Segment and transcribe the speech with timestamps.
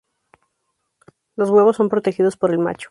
[1.35, 2.79] Los huevos son protegidos por el macho.